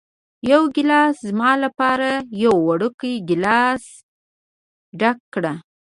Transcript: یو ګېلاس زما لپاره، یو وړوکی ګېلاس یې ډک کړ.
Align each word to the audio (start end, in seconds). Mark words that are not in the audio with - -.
یو 0.51 0.61
ګېلاس 0.75 1.15
زما 1.27 1.51
لپاره، 1.63 2.09
یو 2.43 2.53
وړوکی 2.67 3.13
ګېلاس 3.29 3.83
یې 3.97 3.99
ډک 4.99 5.17
کړ. 5.33 5.45